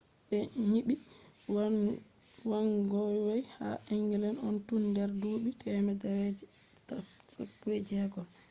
be 0.27 0.37
nyibi 0.69 0.95
wagonways 2.49 3.47
ha 3.57 3.69
england 3.97 4.37
on 4.47 4.55
tun 4.67 4.83
der 4.95 5.09
duubi 5.19 5.49
temere 5.61 6.25
je 6.37 6.45
16 7.65 8.25